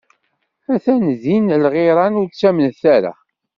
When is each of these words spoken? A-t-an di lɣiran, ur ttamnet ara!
A-t-an 0.73 1.03
di 1.21 1.37
lɣiran, 1.65 2.17
ur 2.21 2.27
ttamnet 2.29 2.81
ara! 2.95 3.13